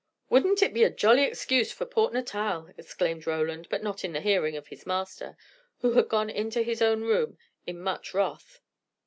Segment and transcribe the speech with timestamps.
[0.31, 4.19] "Wouldn't it be a jolly excuse for Port Natal!" exclaimed Roland, but not in the
[4.19, 5.37] hearing of his master,
[5.81, 8.61] who had gone into his own room in much wrath.